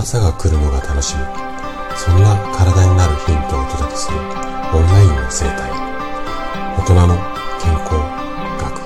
[0.00, 1.22] 朝が来るのが楽しみ。
[1.96, 4.24] そんな体になるヒントをお届けするオン
[4.86, 5.72] ラインの生態。
[6.78, 7.16] 大人の
[7.60, 7.94] 健康
[8.62, 8.78] 学。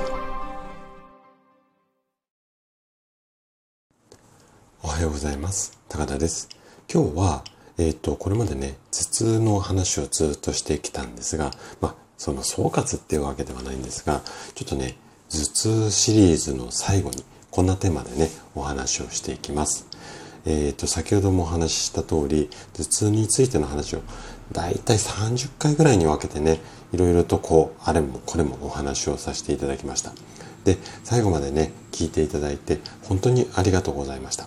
[4.83, 5.79] おはようございます。
[5.91, 6.49] 高田です。
[6.91, 7.45] 今日は
[7.77, 11.51] えっ、ー、とこれまでね頭痛の話をずっとしてきたんですが
[11.83, 14.23] まあその総括っていうわけではないんですが
[14.55, 14.97] ちょっとね
[15.29, 19.92] 頭痛シリーズの最後にこんなテーマでねお話をしていきます。
[20.45, 24.01] えっ、ー、と、先ほどもお話しした通り、頭痛についての話を
[24.53, 26.61] だいたい30回ぐらいに分けてね、
[26.93, 30.13] いろいろとこう、あれもこれもお話をさせていただきました。
[30.65, 34.47] で、最後までね、聞いていただいて、本当にありがとうございました。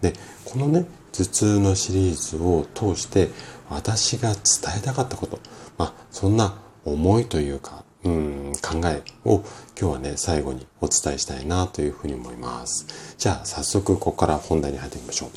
[0.00, 3.28] で、このね、頭痛のシリーズを通して、
[3.70, 4.40] 私が伝
[4.78, 5.38] えたかったこと、
[5.78, 6.54] まあ、そんな
[6.84, 9.38] 思いというか、うん、考えを
[9.80, 13.14] 今日はね、最後にお伝えしたいなというふうに思います。
[13.18, 15.30] じゃあ、早速ここから本題に入っていきましょう。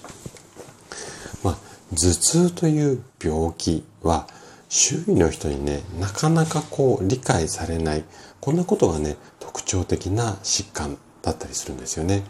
[1.44, 1.58] まあ、
[1.92, 4.28] 頭痛という病気は、
[4.70, 8.04] 周囲の人にね、なかなかこう理解されない、
[8.42, 12.24] こんなことがね、特徴的な疾患だったりするんですよね。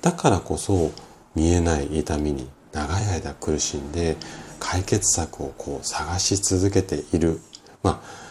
[0.00, 0.92] だからこそ、
[1.34, 4.16] 見えない痛みに長い間苦しんで、
[4.60, 7.40] 解決策をこう探し続けている。
[7.82, 8.21] まあ、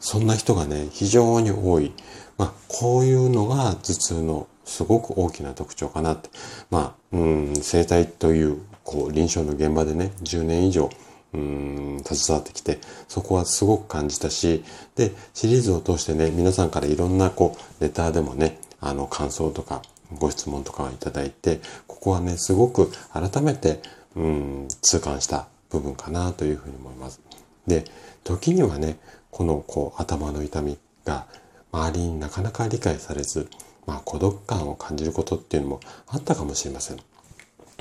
[0.00, 1.92] そんな人がね、非常に多い。
[2.38, 6.30] まあ、こういうのが頭痛のすごく大きな特徴かなって。
[6.70, 10.90] まあ、うん、生体という、こう、臨床の現場でね、10年以上、
[11.32, 14.64] うん、携わってきて、そこはすごく感じたし、
[14.96, 19.82] で、シリーズを通してね、皆さんからいろんな、こう、レターでもね、あの、感想とか、
[20.18, 23.80] ご質問とかをいただいて、ここはね、すごく改めて、
[24.16, 27.20] うん、痛感した部分かなというふうに思います。
[27.66, 27.84] で、
[28.24, 28.98] 時にはね、
[29.30, 31.26] このこう頭の痛みが
[31.72, 33.48] 周りになかなか理解されず、
[33.86, 36.96] まあ、孤独感を感じることっていうのもあったかもしれません。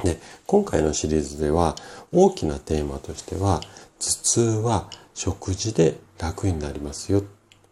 [0.03, 1.75] で、今回のシリーズでは
[2.11, 3.61] 大きなテーマとしては、
[3.99, 7.23] 頭痛は食事で楽になりますよ。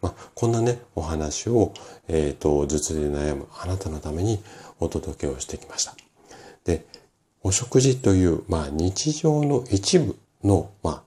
[0.02, 1.74] まあ、こんなね、お話を、
[2.08, 4.44] えっ、ー、と、頭痛で悩むあなたのために
[4.80, 5.96] お届けをしてきました。
[6.66, 6.86] で、
[7.42, 11.04] お食事という、まあ、日常の一部の、ま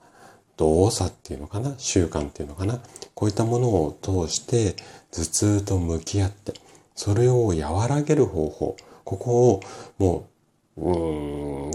[0.61, 1.73] 動作っていうのかな？
[1.79, 2.79] 習慣っていうのかな？
[3.15, 4.75] こういったものを通して
[5.11, 6.53] 頭痛と向き合って
[6.95, 8.77] それを和らげる方法。
[9.03, 9.61] ここを
[9.97, 10.27] も
[10.77, 11.71] ううん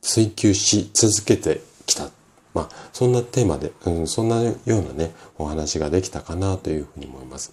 [0.00, 2.08] 追求し続けてきた。
[2.54, 7.52] まあそんなテーマで、うん、そんなようなねお話ができたかなというふうに思います。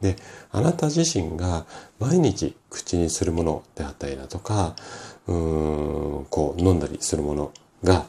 [0.00, 0.16] で、
[0.52, 1.66] あなた自身が
[1.98, 4.74] 毎日口にするものであったりだとか、
[5.26, 7.52] うーん、こう飲んだりするもの
[7.84, 8.06] が、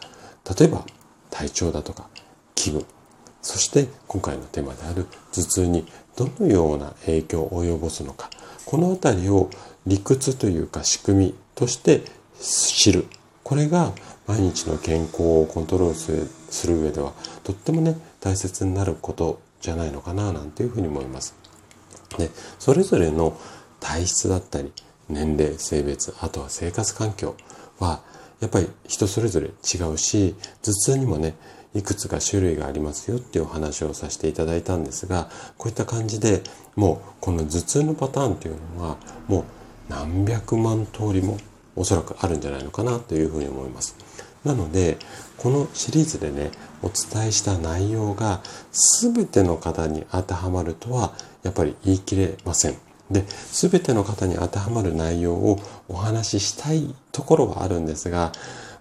[0.57, 0.85] 例えば
[1.31, 2.07] 体調だとか
[2.53, 2.85] 気分。
[3.41, 8.29] そして今回のテーマである頭痛にどのような影響を及ぼすのか。
[8.65, 9.49] この辺りを
[9.87, 12.03] 理屈というか仕組みとして
[12.39, 13.07] 知る。
[13.43, 13.93] これが
[14.27, 21.35] 毎日の健康をコントロールする上ではとってもね大切になることじゃないのかななんていうふうに思います。
[22.17, 23.37] でそれぞれの
[23.79, 24.71] 体質だったり
[25.09, 27.35] 年齢性別あとは生活環境
[27.79, 28.01] は
[28.41, 31.35] やっぱり人それぞれ違うし頭痛にもね
[31.73, 36.41] いくつか種類がありますよっていうお話をさせていただいたんですがこういった感じで
[36.75, 38.97] もうこの頭痛のパターンっていうのは
[39.27, 39.43] もう
[39.87, 41.37] 何百万通りも
[41.75, 43.95] おそらくあるんじゃないのかなというふうに思います。
[44.43, 44.97] なので
[45.37, 48.41] このシリーズでねお伝えした内容が
[49.01, 51.13] 全ての方に当てはまるとは
[51.43, 52.75] やっぱり言い切れません。
[53.11, 55.59] で、全ての方に当てはまる内容を
[55.89, 58.31] お話ししたいところはあるんですが、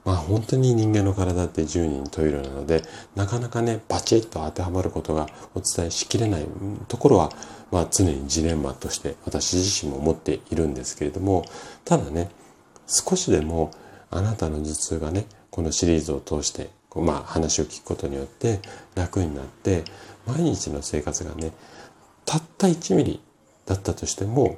[0.04, 2.82] まあ本当に人間の体って10人十色なので、
[3.14, 6.46] なかなかね、バチッと当てはまることがお伝えしきれない
[6.88, 7.30] ところは、
[7.70, 11.44] まあ常にジレンマとして私自身も思っているんですけれども、
[11.84, 12.30] ただね、
[12.86, 13.70] 少しでも
[14.10, 18.60] あなたの頭痛がね、このシリーズを通して、まあ話を聞くことによって
[18.94, 19.84] 楽になって、
[20.26, 21.52] 毎日の生活がね、
[22.24, 23.20] たった1ミリ
[23.66, 24.56] だったとしても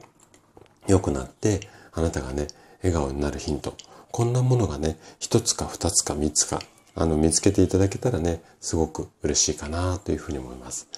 [0.86, 2.46] 良くなってあなたがね
[2.82, 3.74] 笑顔になるヒント。
[4.10, 6.60] こんなものがね一つか二つか三つか
[6.94, 10.88] あの見つけていただけたらねすごく嬉しいかなというふうに思います。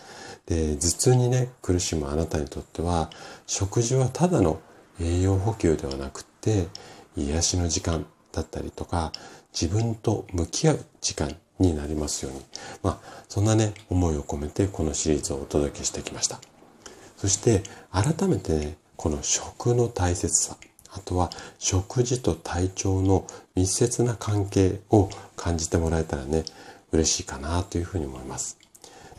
[0.47, 3.11] で頭痛にね苦しむあなたにとっては
[3.47, 4.61] 食事はただの
[5.01, 6.67] 栄養補給ではなくって
[7.17, 9.13] 癒しの時間だったりとか
[9.53, 12.43] 自分と向き合う時間になりますように。
[12.83, 16.41] まあそんなね思いを込めてこのシリーズをお届けしてきました。
[17.17, 20.57] そして改めて、ね、この食の大切さ、
[20.94, 26.44] あとは食事と体調の密接な関係を感じてもらえたらね、
[26.93, 28.58] 嬉しいかなというふうに思います。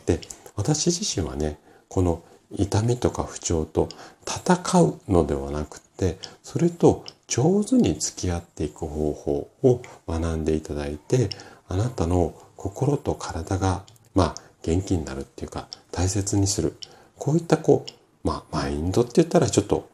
[0.06, 0.20] で、
[0.56, 1.58] 私自身はね、
[1.88, 3.88] この痛みとか不調と
[4.26, 11.28] 戦うのではなくて、それと上手に付き合っていく方法を学んでいただいて、
[11.68, 13.84] あなたの心と体が、
[14.14, 16.76] まあ、元気になるっていうか、大切にする。
[17.18, 17.92] こういったこう、
[18.26, 19.88] まあ、マインドって言ったらちょっと、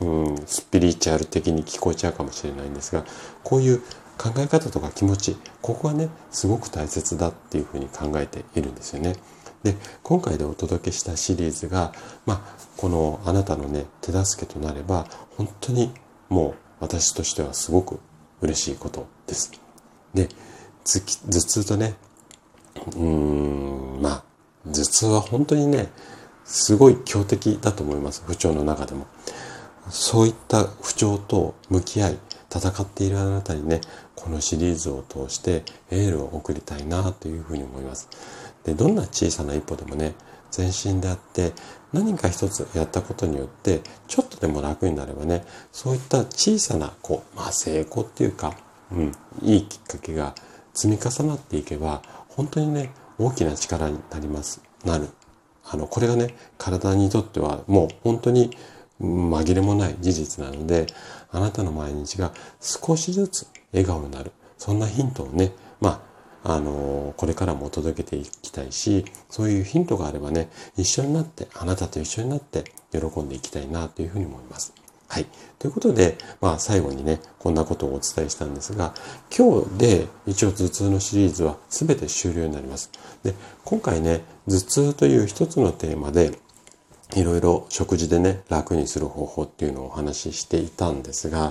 [0.00, 3.04] うん、スピリチュアル的に聞こえちゃうかもしれないんですが、
[3.42, 3.80] こういう
[4.18, 9.16] 考え方とか気持ち、ここはね、すごく大切だっていうふうに考えているんですよね。
[9.62, 11.92] で、今回でお届けしたシリーズが、
[12.24, 15.06] まあ、このあなたのね、手助けとなれば、
[15.36, 15.92] 本当に
[16.28, 18.00] もう私としてはすごく
[18.40, 19.50] 嬉しいことです。
[20.14, 20.28] で、
[20.84, 21.94] 頭痛とね、
[22.74, 23.02] うー
[23.98, 24.24] ん、まあ、
[24.66, 25.90] 頭痛は本当にね、
[26.44, 28.22] すごい強敵だと思います。
[28.26, 29.06] 不調の中でも。
[29.88, 32.18] そういった不調と向き合い、
[32.50, 33.80] 戦っているあなたにね、
[34.14, 38.08] このシリーズを通してエールを送りたいなというふうに思います。
[38.64, 40.14] で、どんな小さな一歩でもね、
[40.56, 41.52] 前進であって、
[41.92, 48.54] 何か一つやったことによって、ちょっとでも楽になればね、そういった小さな、こう、まあ成功っていうか、
[48.90, 49.12] うん、
[49.42, 50.34] いいきっかけが
[50.72, 55.08] 積み重なっていけば、本当にね、大きな力になります、なる。
[55.68, 58.56] あの、これがね、体にとってはもう本当に
[59.00, 60.86] 紛れもない事実なので、
[61.30, 64.32] あなたの毎日が少しずつ笑顔になる。
[64.58, 66.02] そんなヒントをね、ま
[66.42, 74.72] あ、あのこれからも届けていきたいし、そういうヒントがあればね、一緒になって、あなたと一緒になって喜んでいきたいなというふうに思います。
[75.08, 75.26] はい。
[75.58, 78.94] ということで、まあ最後にね、こんなことをお伝えしたんですが、
[79.36, 82.90] 今日で一応頭痛のシリーズは全て終了になります。
[83.22, 83.34] で、
[83.64, 86.38] 今回ね、頭痛という一つのテーマで、
[87.14, 91.50] いろいろ食事でね、楽にする方法っていうのをお話ししていたんですが、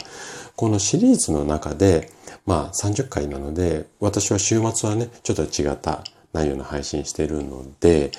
[0.55, 2.11] このシリーズの中で、
[2.45, 6.03] まあ30回なので、私は週末はね、ちょっと違った
[6.33, 8.11] 内容の配信しているので、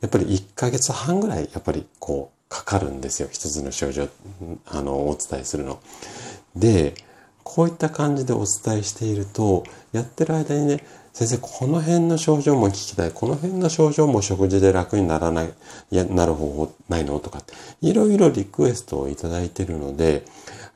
[0.00, 3.28] やっぱり1ヶ月半ぐらい、やっぱりこう、かかるんですよ。
[3.30, 4.08] 一つの症状、
[4.66, 5.78] あの、お伝えするの。
[6.56, 6.94] で、
[7.44, 13.10] こういった感じでお伝えしていると、やってる間にね、先生、この辺の症状も聞きたい。
[13.12, 15.52] この辺の症状も食事で楽にならない、
[15.90, 17.18] いや、なる方法ないの？
[17.18, 17.42] とか、
[17.80, 20.24] いろいろリクエストをいただいているので、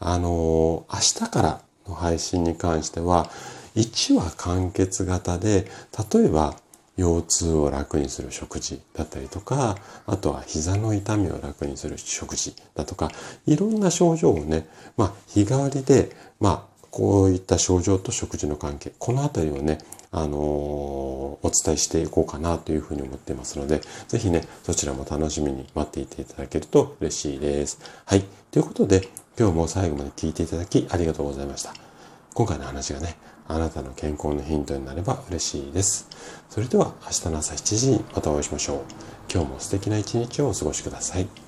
[0.00, 3.30] あのー、明日からの配信に関しては、
[3.76, 5.66] 1話完結型で、
[6.12, 6.56] 例えば、
[6.96, 9.76] 腰痛を楽にする食事だったりとか、
[10.06, 13.10] あとは膝の痛みを楽にする食事だとか、
[13.46, 19.78] いろんな症状をね、まあ、日替わりで、まあ、こういった症状と食事の関係、このあたりをね、
[20.16, 27.80] あの、お伝えしていこうかなというふうに思っていますので、ぜひね、そちらも楽しみに待っていていただけると嬉しいです。
[28.06, 28.22] はい。
[28.52, 31.74] ということで、今日も最後まで聞いていただきありがとうございました。
[32.32, 33.16] 今回の話がね、
[33.48, 36.08] あなたの健康のヒントになれば嬉しいです。
[36.48, 38.78] それでは明日の朝7時にまたお会いしましょう。
[39.32, 41.43] 今日も素敵な一日をお過ごしください。